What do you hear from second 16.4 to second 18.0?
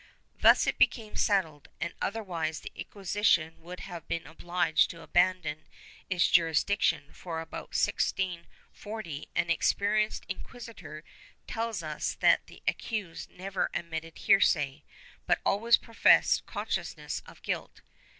consciousness of guilt.